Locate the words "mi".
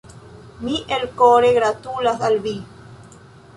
0.67-0.79